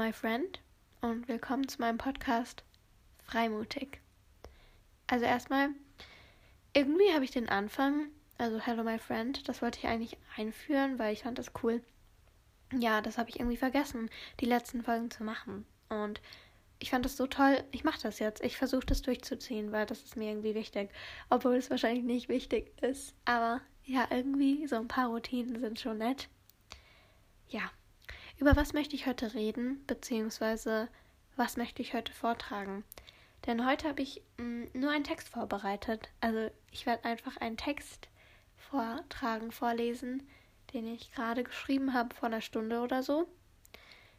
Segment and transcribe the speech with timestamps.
[0.00, 0.60] my friend
[1.02, 2.64] und willkommen zu meinem Podcast
[3.22, 4.00] Freimutig.
[5.06, 5.68] Also erstmal,
[6.72, 8.06] irgendwie habe ich den Anfang,
[8.38, 11.82] also Hello my friend, das wollte ich eigentlich einführen, weil ich fand das cool.
[12.72, 14.08] Ja, das habe ich irgendwie vergessen,
[14.40, 15.66] die letzten Folgen zu machen.
[15.90, 16.22] Und
[16.78, 18.42] ich fand das so toll, ich mache das jetzt.
[18.42, 20.88] Ich versuche das durchzuziehen, weil das ist mir irgendwie wichtig.
[21.28, 23.14] Obwohl es wahrscheinlich nicht wichtig ist.
[23.26, 26.30] Aber ja, irgendwie so ein paar Routinen sind schon nett.
[27.50, 27.70] Ja,
[28.40, 30.88] über was möchte ich heute reden, beziehungsweise
[31.36, 32.84] was möchte ich heute vortragen?
[33.46, 36.08] Denn heute habe ich mh, mm, nur einen Text vorbereitet.
[36.20, 38.08] Also ich werde einfach einen Text
[38.56, 40.26] vortragen, vorlesen,
[40.72, 43.28] den ich gerade geschrieben habe vor einer Stunde oder so.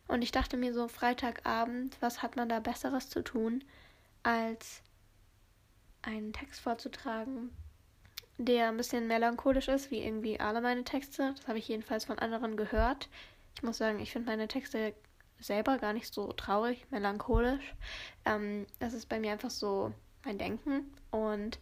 [0.08, 3.64] Und ich dachte mir so, Freitagabend, was hat man da Besseres zu tun,
[4.24, 4.82] als
[6.04, 7.50] einen Text vorzutragen,
[8.38, 11.34] der ein bisschen melancholisch ist, wie irgendwie alle meine Texte.
[11.38, 13.10] Das habe ich jedenfalls von anderen gehört.
[13.56, 14.94] Ich muss sagen, ich finde meine Texte
[15.40, 17.76] selber gar nicht so traurig, melancholisch.
[18.26, 19.94] Ähm, das ist bei mir einfach so
[20.24, 20.94] mein Denken.
[21.10, 21.60] Und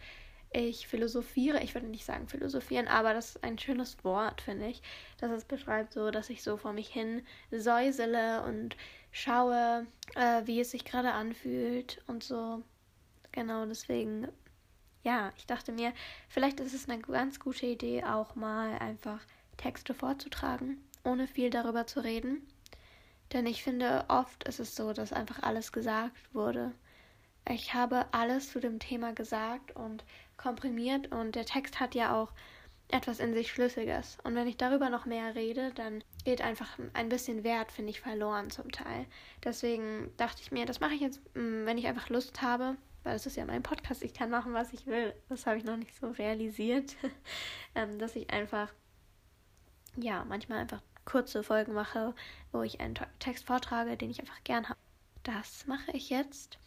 [0.51, 4.81] ich philosophiere, ich würde nicht sagen philosophieren, aber das ist ein schönes Wort, finde ich,
[5.19, 8.75] dass es beschreibt so, dass ich so vor mich hin säusele und
[9.11, 12.63] schaue, äh, wie es sich gerade anfühlt und so.
[13.31, 14.27] Genau, deswegen,
[15.03, 15.93] ja, ich dachte mir,
[16.29, 19.21] vielleicht ist es eine ganz gute Idee, auch mal einfach
[19.57, 22.47] Texte vorzutragen ohne viel darüber zu reden.
[23.33, 26.73] Denn ich finde, oft ist es so, dass einfach alles gesagt wurde.
[27.47, 30.03] Ich habe alles zu dem Thema gesagt und
[30.37, 32.31] komprimiert und der Text hat ja auch
[32.91, 34.17] etwas in sich Schlüssiges.
[34.23, 38.01] Und wenn ich darüber noch mehr rede, dann geht einfach ein bisschen Wert, finde ich,
[38.01, 39.05] verloren zum Teil.
[39.43, 43.15] Deswegen dachte ich mir, das mache ich jetzt, mm, wenn ich einfach Lust habe, weil
[43.15, 45.13] es ist ja mein Podcast, ich kann machen, was ich will.
[45.29, 46.95] Das habe ich noch nicht so realisiert,
[47.75, 48.73] ähm, dass ich einfach,
[49.95, 52.13] ja, manchmal einfach kurze Folgen mache,
[52.51, 54.79] wo ich einen Text vortrage, den ich einfach gern habe.
[55.23, 56.57] Das mache ich jetzt.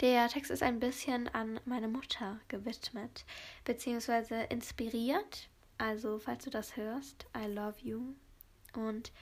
[0.00, 3.24] Der Text ist ein bisschen an meine Mutter gewidmet,
[3.64, 5.48] beziehungsweise inspiriert.
[5.78, 8.14] Also, falls du das hörst, I love you.
[8.74, 9.12] Und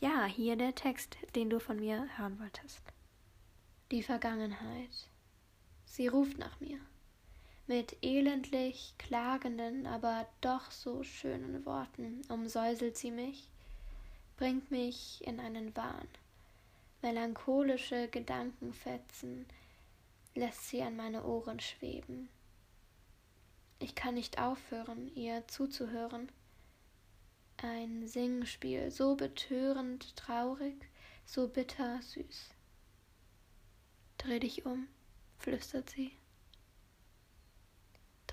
[0.00, 2.82] ja, hier der Text, den du von mir hören wolltest.
[3.90, 5.10] Die Vergangenheit.
[5.84, 6.78] Sie ruft nach mir.
[7.66, 13.48] Mit elendlich klagenden, aber doch so schönen Worten umsäuselt sie mich
[14.42, 16.08] bringt mich in einen Wahn.
[17.00, 19.46] Melancholische Gedankenfetzen
[20.34, 22.28] lässt sie an meine Ohren schweben.
[23.78, 26.28] Ich kann nicht aufhören, ihr zuzuhören.
[27.58, 30.88] Ein Singspiel, so betörend traurig,
[31.24, 32.50] so bitter süß.
[34.18, 34.88] Dreh dich um,
[35.38, 36.10] flüstert sie.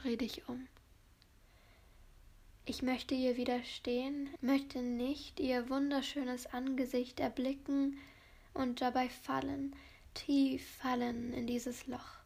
[0.01, 0.67] Dreh dich um.
[2.65, 7.97] Ich möchte ihr widerstehen, möchte nicht ihr wunderschönes Angesicht erblicken
[8.53, 9.75] und dabei fallen,
[10.13, 12.19] tief fallen in dieses Loch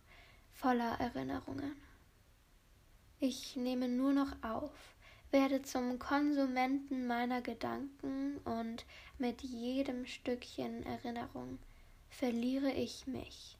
[0.53, 1.75] voller Erinnerungen.
[3.19, 4.93] Ich nehme nur noch auf,
[5.31, 8.85] werde zum Konsumenten meiner Gedanken und
[9.17, 11.57] mit jedem Stückchen Erinnerung
[12.09, 13.57] verliere ich mich,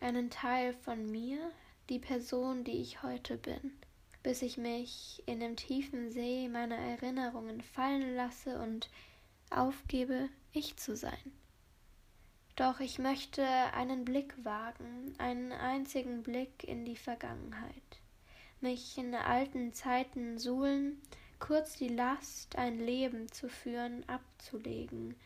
[0.00, 1.50] einen Teil von mir,
[1.88, 3.72] die Person, die ich heute bin
[4.24, 8.88] bis ich mich in dem tiefen See meiner Erinnerungen fallen lasse und
[9.50, 11.32] aufgebe, ich zu sein.
[12.56, 18.00] Doch ich möchte einen Blick wagen, einen einzigen Blick in die Vergangenheit,
[18.60, 21.02] mich in alten Zeiten suhlen,
[21.38, 25.16] kurz die Last, ein Leben zu führen, abzulegen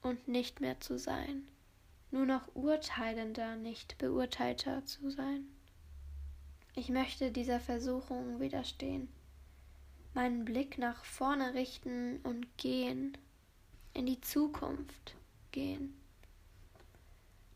[0.00, 1.46] und nicht mehr zu sein,
[2.10, 5.53] nur noch urteilender, nicht beurteilter zu sein.
[6.76, 9.08] Ich möchte dieser Versuchung widerstehen,
[10.12, 13.16] meinen Blick nach vorne richten und gehen,
[13.92, 15.14] in die Zukunft
[15.52, 15.94] gehen.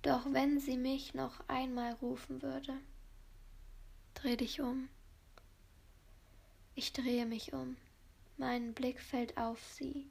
[0.02, 2.74] Doch wenn sie mich noch einmal rufen würde,
[4.14, 4.88] dreh dich um.
[6.76, 7.76] Ich drehe mich um,
[8.36, 10.06] mein Blick fällt auf sie,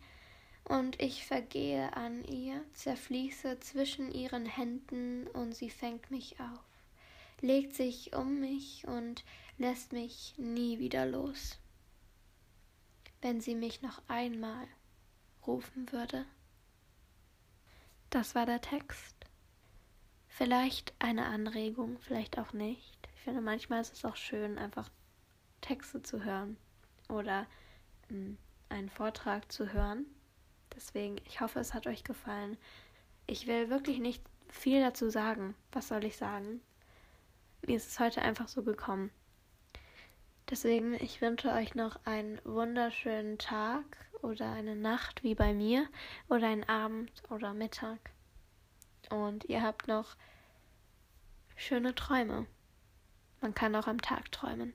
[0.65, 6.76] und ich vergehe an ihr, zerfließe zwischen ihren Händen, und sie fängt mich auf
[7.41, 9.23] legt sich um mich und
[9.57, 11.59] lässt mich nie wieder los.
[13.21, 14.67] Wenn sie mich noch einmal
[15.45, 16.25] rufen würde.
[18.09, 19.15] Das war der Text.
[20.27, 23.09] Vielleicht eine Anregung, vielleicht auch nicht.
[23.15, 24.89] Ich finde, manchmal ist es auch schön, einfach
[25.61, 26.57] Texte zu hören
[27.09, 27.47] oder
[28.09, 28.37] hm,
[28.69, 30.05] einen Vortrag zu hören.
[30.75, 32.57] Deswegen, ich hoffe, es hat euch gefallen.
[33.25, 35.55] Ich will wirklich nicht viel dazu sagen.
[35.71, 36.61] Was soll ich sagen?
[37.67, 39.11] Mir ist es heute einfach so gekommen.
[40.49, 43.83] Deswegen, ich wünsche euch noch einen wunderschönen Tag
[44.21, 45.85] oder eine Nacht wie bei mir
[46.29, 47.99] oder einen Abend oder Mittag.
[49.09, 50.15] und ihr habt noch
[51.57, 52.45] schöne Träume.
[53.41, 54.73] Man kann auch am Tag träumen.